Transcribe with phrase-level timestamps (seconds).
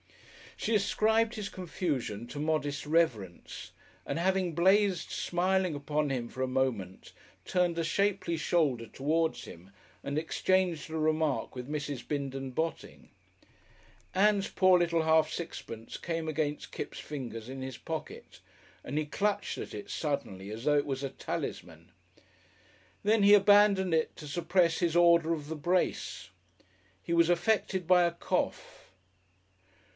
[0.57, 3.71] She ascribed his confusion to modest reverence,
[4.05, 7.13] and having blazed smiling upon him for a moment
[7.45, 9.71] turned a shapely shoulder towards him
[10.03, 12.07] and exchanged a remark with Mrs.
[12.07, 13.09] Bindon Botting.
[14.13, 18.39] Ann's poor little half sixpence came against Kipps' fingers in his pocket
[18.83, 21.91] and he clutched at it suddenly as though it was a talisman.
[23.03, 26.29] Then he abandoned it to suppress his Order of the Brace.
[27.01, 28.77] He was affected by a cough.